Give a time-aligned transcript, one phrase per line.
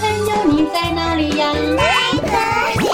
[0.00, 1.52] 朋友，你在哪里呀？
[1.76, 2.88] 在这里。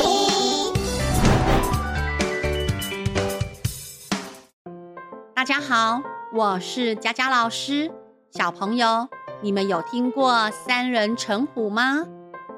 [5.35, 6.03] 大家好，
[6.35, 7.91] 我是佳佳老师。
[8.33, 9.09] 小朋友，
[9.41, 12.05] 你们有听过三人成虎吗？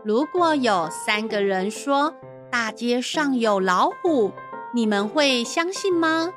[0.04, 2.12] 如果有三个人说
[2.50, 4.32] 大街上有老虎，
[4.74, 6.32] 你们会相信吗？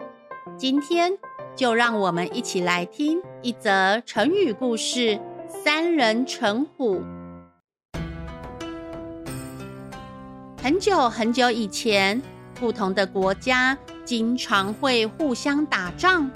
[0.56, 1.18] 今天
[1.56, 5.20] 就让我们一起来听一则成语故事——
[5.50, 7.02] 三人成虎。
[10.66, 12.20] 很久很久以前，
[12.55, 16.28] 不同的国家经常会互相打仗。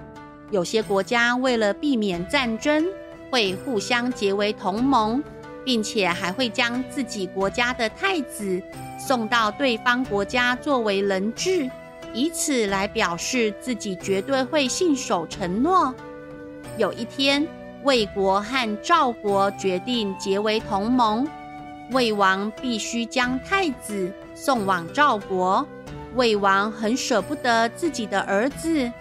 [0.51, 2.85] 有些国家为了避免战争，
[3.31, 5.23] 会互相结为同盟，
[5.65, 8.61] 并且还会将自己国家的太子
[8.99, 11.67] 送到对方国家作为人质，
[12.13, 15.91] 以此来表示自己绝对会信守承诺。
[16.77, 17.47] 有一天，
[17.83, 21.27] 魏国和赵国决定结为同盟，
[21.91, 25.67] 魏王必须将太子送往赵国。
[26.15, 28.91] 魏王很舍不得自己的儿子，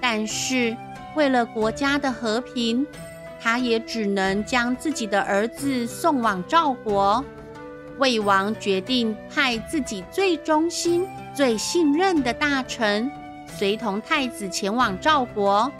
[0.00, 0.76] 但是，
[1.14, 2.86] 为了国家的和平，
[3.40, 7.24] 他也只能将自己的儿子送往赵国。
[7.98, 13.10] 魏王决定派自己最忠心、最信任的大臣
[13.46, 15.70] 随同太子前往赵国。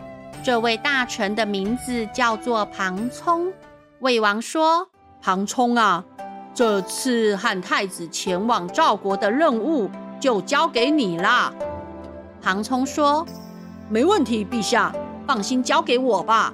[0.43, 3.51] 这位大臣的名字叫做庞聪。
[3.99, 4.87] 魏王说
[5.21, 6.05] ：“庞聪啊，
[6.57, 9.87] 这次和太子前往赵国的任务
[10.19, 11.53] 就交给你了。”
[12.41, 13.23] 庞聪说
[13.91, 14.91] ：“没问题，陛下。”
[15.27, 16.51] 放心，交给我吧。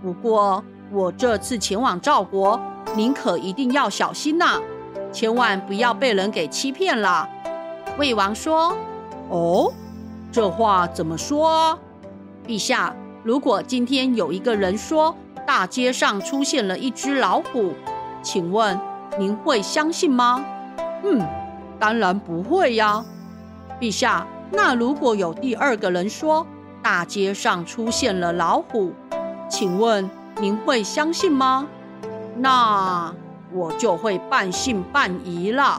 [0.00, 2.60] 不过我这次前往赵国，
[2.94, 4.60] 您可一定要小心呐，
[5.10, 7.28] 千万不要被人给欺骗了。
[7.98, 8.76] 魏王说
[9.30, 9.72] ：“哦，
[10.30, 11.76] 这话怎么说？
[12.46, 17.72] 陛下，如果今天有一个人说大街上出现了一只老虎，
[18.22, 18.78] 请问
[19.20, 20.42] 您会相信吗
[21.04, 21.20] ？”“嗯，
[21.78, 23.04] 当然不会呀。
[23.78, 26.46] ”“陛下，那如果有第二个人说？”
[26.82, 28.90] 大街上出现了老虎，
[29.50, 30.08] 请问
[30.40, 31.66] 您会相信吗？
[32.38, 33.14] 那
[33.52, 35.78] 我就会半信半疑了。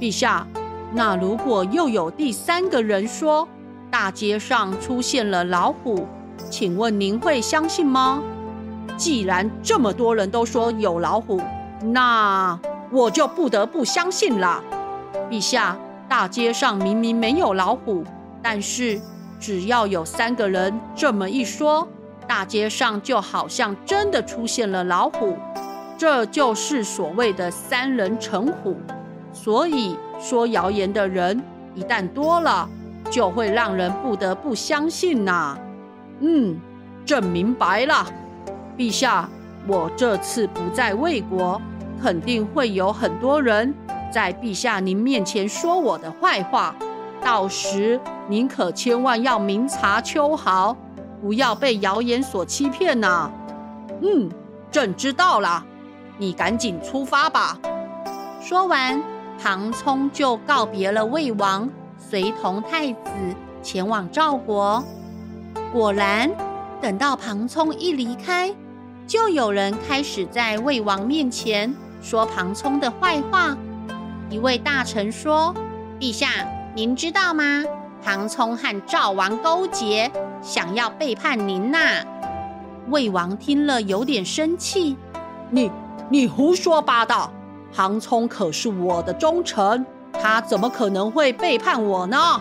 [0.00, 0.46] 陛下，
[0.94, 3.46] 那如果又有第三个人说
[3.90, 6.06] 大街上出现了老虎，
[6.48, 8.22] 请问您会相信吗？
[8.96, 11.42] 既然这么多人都说有老虎，
[11.82, 12.58] 那
[12.90, 14.62] 我就不得不相信了。
[15.30, 15.76] 陛下，
[16.08, 18.04] 大街上明明没有老虎，
[18.42, 19.00] 但是。
[19.40, 21.88] 只要有三个人这么一说，
[22.28, 25.36] 大街上就好像真的出现了老虎，
[25.98, 28.76] 这就是所谓的三人成虎。
[29.32, 31.42] 所以说谣言的人
[31.74, 32.68] 一旦多了，
[33.10, 35.58] 就会让人不得不相信呐。
[36.20, 36.56] 嗯，
[37.04, 38.06] 朕明白了，
[38.78, 39.28] 陛下，
[39.66, 41.60] 我这次不在魏国，
[42.02, 43.72] 肯定会有很多人
[44.12, 46.74] 在陛下您面前说我的坏话。
[47.22, 50.76] 到时您可千万要明察秋毫，
[51.20, 53.30] 不要被谣言所欺骗呐。
[54.00, 54.28] 嗯，
[54.68, 55.64] 朕知道了，
[56.18, 57.56] 你赶紧出发吧。
[58.40, 59.00] 说完，
[59.40, 63.10] 庞聪就告别了魏王，随同太子
[63.62, 64.82] 前往赵国。
[65.72, 66.28] 果然，
[66.80, 68.52] 等到庞聪一离开，
[69.06, 73.56] 就有人开始在魏王面前说庞聪的坏话。
[74.28, 75.54] 一位大臣说
[75.98, 76.28] ：“陛下。”
[76.74, 77.62] 您知道吗？
[78.02, 81.78] 庞聪和赵王勾结，想要背叛您呐！
[82.88, 84.96] 魏王听了有点生气
[85.52, 85.70] ：“你
[86.08, 87.30] 你胡说八道！
[87.74, 89.84] 庞聪可是我的忠臣，
[90.14, 92.40] 他怎么可能会背叛我呢？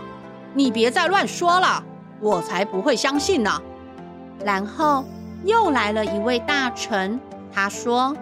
[0.54, 1.84] 你别再乱说了，
[2.22, 3.62] 我才不会相信呢！”
[4.46, 5.04] 然后
[5.44, 7.20] 又来了一位大臣，
[7.54, 8.16] 他说。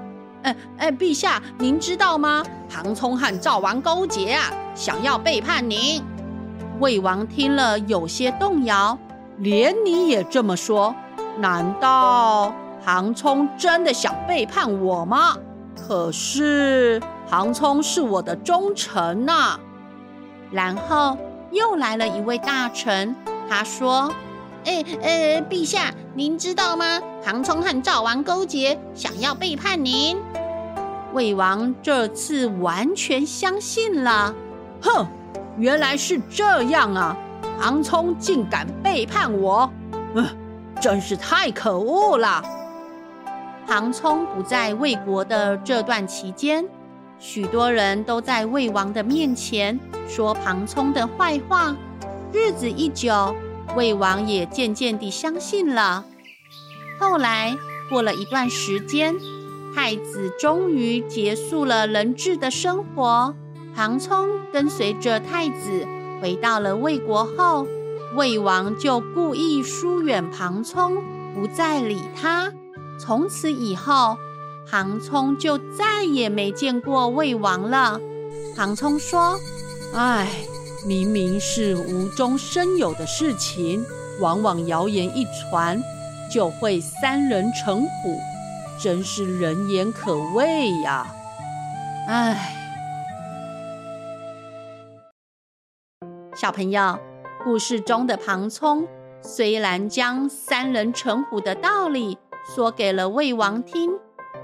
[0.44, 2.44] 哎哎，陛下，您知道吗？
[2.70, 6.04] 庞聪和赵王勾结啊，想要背叛您。
[6.80, 8.98] 魏王听了有些动摇，
[9.38, 10.96] 连你也这么说？
[11.38, 15.36] 难道庞聪真的想背叛我吗？
[15.76, 19.60] 可是庞聪是我的忠臣呐、
[20.52, 21.18] 然后
[21.52, 23.16] 又来了一位大臣，
[23.50, 24.12] 他说
[24.66, 27.02] ：“哎哎，陛下，您知道吗？
[27.24, 30.18] 庞聪和赵王勾结，想要背叛您。”
[31.14, 34.34] 魏王这次完全相信了，
[34.82, 35.08] 哼，
[35.58, 37.18] 原来是这样啊！
[37.60, 39.70] 庞聪竟敢背叛我，
[40.14, 40.26] 嗯，
[40.80, 42.44] 真是太可恶了。
[43.68, 46.66] 庞聪不在魏国的这段期间，
[47.20, 51.76] 许多人都在魏王的面前说庞聪的坏话。
[52.32, 53.36] 日子一久，
[53.76, 56.06] 魏王也渐渐地相信了。
[57.00, 57.58] 后来
[57.90, 59.16] 过了一段时间。
[59.76, 63.34] 太子终于结束了人质的生活。
[63.76, 65.86] 庞聪跟随着太子
[66.22, 67.68] 回到了魏国后，
[68.16, 70.98] 魏王就故意疏远庞聪，
[71.34, 72.52] 不再理他。
[73.00, 74.18] 从此以后，
[74.70, 78.02] 庞聪就再也没见过魏王了。
[78.56, 79.40] 庞聪说
[79.96, 80.28] ：“唉，
[80.86, 83.86] 明明是无中生有的事情，
[84.20, 85.82] 往往谣言一传，
[86.34, 88.20] 就会三人成虎，
[88.82, 91.06] 真是人言可畏呀！
[92.08, 92.56] 唉。”
[96.34, 96.98] 小朋友，
[97.44, 98.88] 故事中的庞聪
[99.22, 102.18] 虽然将三人成虎的道理
[102.56, 103.92] 说给了魏王听。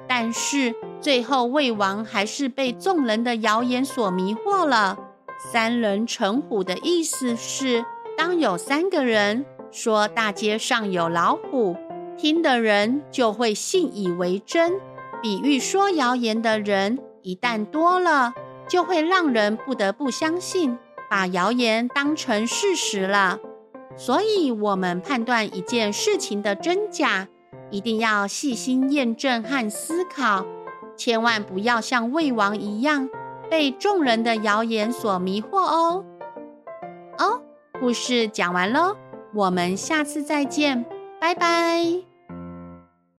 [0.07, 4.97] 但是最后，魏王还是被众人的谣言所迷惑了。
[5.51, 7.83] 三人成虎的意思是，
[8.15, 11.75] 当有三个人说大街上有老虎，
[12.17, 14.73] 听的人就会信以为真。
[15.21, 18.33] 比喻说谣言的人一旦多了，
[18.67, 20.77] 就会让人不得不相信，
[21.09, 23.39] 把谣言当成事实了。
[23.97, 27.27] 所以，我们判断一件事情的真假。
[27.71, 30.45] 一定要细心验证和思考，
[30.95, 33.09] 千万不要像魏王一样
[33.49, 36.05] 被众人的谣言所迷惑哦。
[37.17, 37.41] 哦，
[37.79, 38.95] 故事讲完喽，
[39.33, 40.85] 我们下次再见，
[41.25, 42.14] 拜拜。